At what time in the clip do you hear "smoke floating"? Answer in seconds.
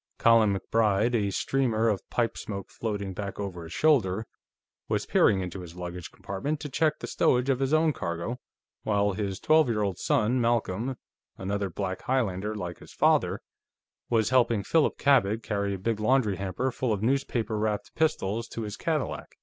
2.35-3.13